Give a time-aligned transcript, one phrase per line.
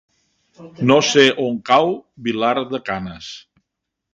[0.91, 1.93] No sé on cau
[2.29, 3.29] Vilar de Canes.